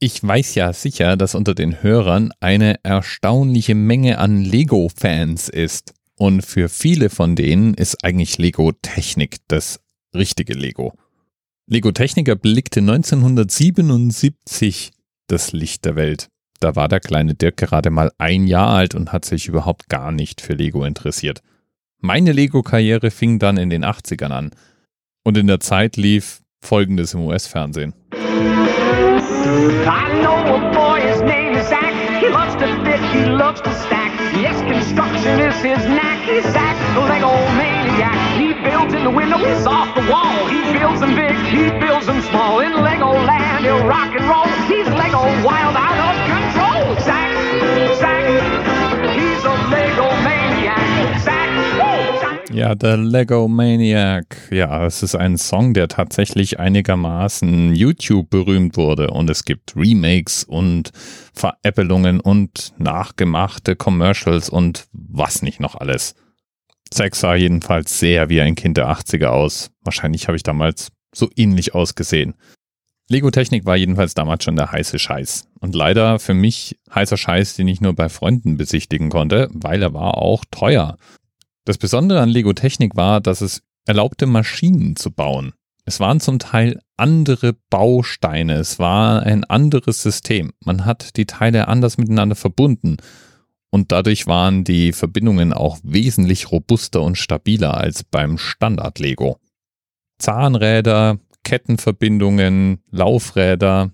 [0.00, 5.92] Ich weiß ja sicher, dass unter den Hörern eine erstaunliche Menge an Lego-Fans ist.
[6.14, 9.80] Und für viele von denen ist eigentlich Lego Technik das
[10.14, 10.94] richtige Lego.
[11.66, 14.92] Lego Technik erblickte 1977
[15.26, 16.28] das Licht der Welt.
[16.60, 20.12] Da war der kleine Dirk gerade mal ein Jahr alt und hat sich überhaupt gar
[20.12, 21.42] nicht für Lego interessiert.
[21.98, 24.50] Meine Lego-Karriere fing dann in den 80ern an.
[25.24, 27.94] Und in der Zeit lief folgendes im US-Fernsehen.
[28.40, 31.92] I know a boy, his name is Zach.
[32.22, 34.12] He loves to fit, he loves to stack.
[34.38, 36.22] Yes, construction is his knack.
[36.22, 38.14] He's Zach, the Lego maniac.
[38.38, 40.46] He builds in the window, he's off the wall.
[40.46, 42.60] He builds them big, he builds them small.
[42.60, 44.46] In Lego land, he'll rock and roll.
[44.70, 45.97] He's Lego wild, out
[52.58, 54.36] ja, der Lego Maniac.
[54.50, 60.42] Ja, es ist ein Song, der tatsächlich einigermaßen YouTube berühmt wurde und es gibt Remakes
[60.42, 60.90] und
[61.32, 66.16] Veräppelungen und nachgemachte Commercials und was nicht noch alles.
[66.92, 69.70] Sex sah jedenfalls sehr wie ein Kind der 80er aus.
[69.84, 72.34] Wahrscheinlich habe ich damals so ähnlich ausgesehen.
[73.08, 75.48] Lego Technik war jedenfalls damals schon der heiße Scheiß.
[75.60, 79.94] Und leider für mich heißer Scheiß, den ich nur bei Freunden besichtigen konnte, weil er
[79.94, 80.98] war auch teuer.
[81.68, 85.52] Das Besondere an Lego Technik war, dass es erlaubte, Maschinen zu bauen.
[85.84, 90.54] Es waren zum Teil andere Bausteine, es war ein anderes System.
[90.64, 92.96] Man hat die Teile anders miteinander verbunden
[93.68, 99.36] und dadurch waren die Verbindungen auch wesentlich robuster und stabiler als beim Standard Lego.
[100.16, 103.90] Zahnräder, Kettenverbindungen, Laufräder,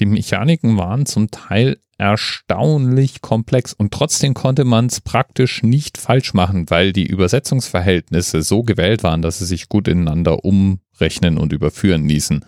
[0.00, 6.34] die Mechaniken waren zum Teil erstaunlich komplex und trotzdem konnte man es praktisch nicht falsch
[6.34, 12.08] machen, weil die Übersetzungsverhältnisse so gewählt waren, dass sie sich gut ineinander umrechnen und überführen
[12.08, 12.44] ließen.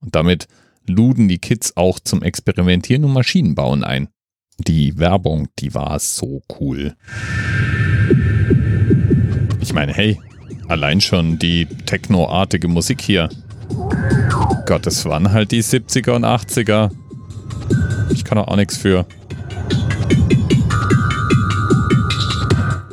[0.00, 0.48] Und damit
[0.88, 4.08] luden die Kids auch zum Experimentieren und Maschinenbauen ein.
[4.58, 6.96] Die Werbung, die war so cool.
[9.60, 10.18] Ich meine, hey,
[10.66, 13.28] allein schon die technoartige Musik hier.
[14.66, 16.90] Gott, das waren halt die 70er und 80er.
[18.10, 19.06] Ich kann auch nichts für.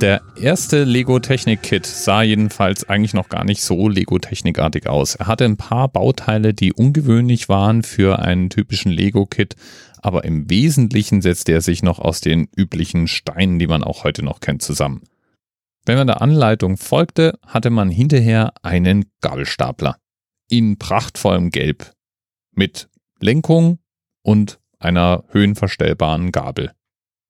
[0.03, 5.15] Der erste Lego Technik Kit sah jedenfalls eigentlich noch gar nicht so Lego Technikartig aus.
[5.15, 9.55] Er hatte ein paar Bauteile, die ungewöhnlich waren für einen typischen Lego Kit,
[10.01, 14.23] aber im Wesentlichen setzte er sich noch aus den üblichen Steinen, die man auch heute
[14.23, 15.03] noch kennt, zusammen.
[15.85, 19.97] Wenn man der Anleitung folgte, hatte man hinterher einen Gabelstapler
[20.49, 21.93] in prachtvollem Gelb
[22.51, 22.89] mit
[23.21, 23.79] Lenkung
[24.21, 26.71] und einer höhenverstellbaren Gabel.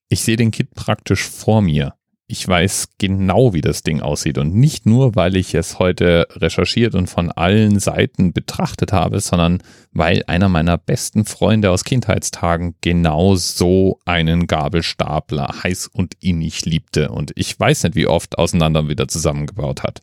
[0.09, 1.95] Ich sehe den Kit praktisch vor mir.
[2.27, 6.95] Ich weiß genau, wie das Ding aussieht und nicht nur, weil ich es heute recherchiert
[6.95, 13.35] und von allen Seiten betrachtet habe, sondern weil einer meiner besten Freunde aus Kindheitstagen genau
[13.35, 19.07] so einen Gabelstapler heiß und innig liebte und ich weiß nicht, wie oft auseinander wieder
[19.07, 20.01] zusammengebaut hat.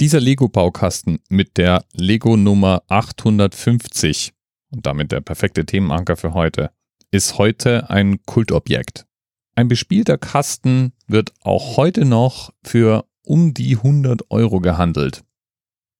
[0.00, 4.35] Dieser Lego-Baukasten mit der Lego Nummer 850
[4.70, 6.70] und damit der perfekte Themenanker für heute,
[7.10, 9.06] ist heute ein Kultobjekt.
[9.54, 15.24] Ein bespielter Kasten wird auch heute noch für um die 100 Euro gehandelt.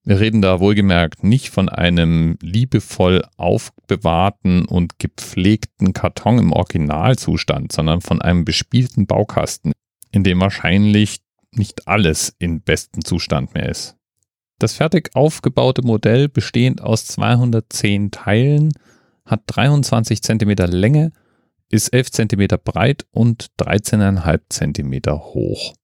[0.04, 8.00] Wir reden da wohlgemerkt nicht von einem liebevoll aufbewahrten und gepflegten Karton im Originalzustand, sondern
[8.02, 9.72] von einem bespielten Baukasten,
[10.12, 13.96] in dem wahrscheinlich nicht alles in bestem Zustand mehr ist.
[14.58, 18.72] Das fertig aufgebaute Modell, bestehend aus 210 Teilen,
[19.26, 21.12] hat 23 cm Länge,
[21.68, 25.74] ist 11 cm breit und 13,5 cm hoch.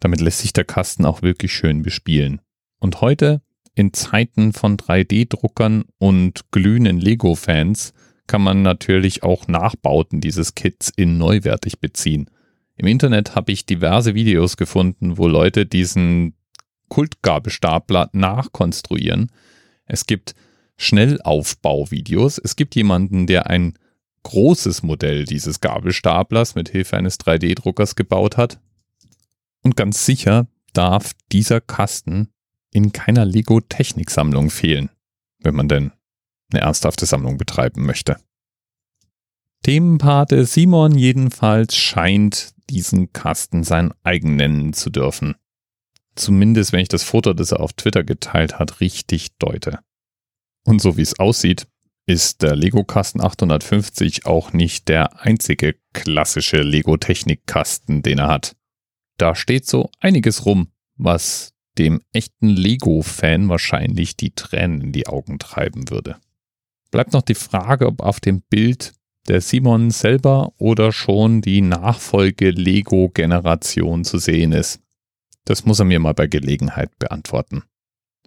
[0.00, 2.40] Damit lässt sich der Kasten auch wirklich schön bespielen.
[2.78, 3.40] Und heute,
[3.74, 7.94] in Zeiten von 3D-Druckern und glühenden Lego-Fans,
[8.26, 12.28] kann man natürlich auch Nachbauten dieses Kits in neuwertig beziehen.
[12.76, 16.34] Im Internet habe ich diverse Videos gefunden, wo Leute diesen
[16.92, 19.32] Kultgabelstapler nachkonstruieren.
[19.86, 20.34] Es gibt
[20.76, 22.36] Schnellaufbauvideos.
[22.36, 23.78] Es gibt jemanden, der ein
[24.24, 28.60] großes Modell dieses Gabelstaplers mit Hilfe eines 3D-Druckers gebaut hat.
[29.62, 32.28] Und ganz sicher darf dieser Kasten
[32.72, 34.90] in keiner Lego-Techniksammlung fehlen,
[35.38, 35.92] wenn man denn
[36.52, 38.18] eine ernsthafte Sammlung betreiben möchte.
[39.62, 45.36] Themenpate Simon jedenfalls scheint diesen Kasten sein eigen nennen zu dürfen
[46.14, 49.78] zumindest wenn ich das Foto, das er auf Twitter geteilt hat, richtig deute.
[50.64, 51.66] Und so wie es aussieht,
[52.06, 58.56] ist der Lego Kasten 850 auch nicht der einzige klassische Lego Technikkasten, den er hat.
[59.18, 65.38] Da steht so einiges rum, was dem echten Lego-Fan wahrscheinlich die Tränen in die Augen
[65.38, 66.16] treiben würde.
[66.90, 68.92] Bleibt noch die Frage, ob auf dem Bild
[69.28, 74.80] der Simon selber oder schon die Nachfolge Lego-Generation zu sehen ist.
[75.44, 77.64] Das muss er mir mal bei Gelegenheit beantworten.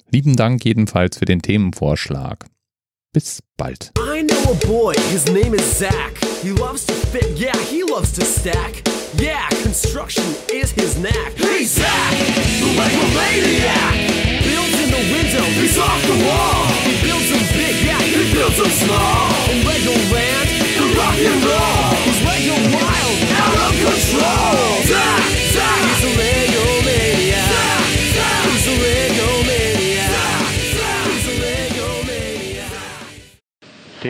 [0.09, 2.45] Lieben Dank jedenfalls für den Themenvorschlag.
[3.13, 3.91] Bis bald.
[3.97, 6.17] I know a boy, his name is Zach.
[6.41, 8.83] He loves to fit, yeah, he loves to stack.
[9.17, 11.33] Yeah, construction is his knack.
[11.37, 12.11] Hey Zach,
[12.59, 12.75] the